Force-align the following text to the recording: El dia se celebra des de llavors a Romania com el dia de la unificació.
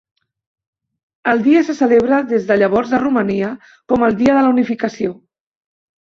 El 1.33 1.41
dia 1.47 1.59
se 1.67 1.73
celebra 1.79 2.21
des 2.31 2.47
de 2.51 2.57
llavors 2.61 2.95
a 2.99 3.01
Romania 3.03 3.51
com 3.93 4.05
el 4.07 4.17
dia 4.23 4.39
de 4.39 4.47
la 4.47 4.55
unificació. 4.55 5.13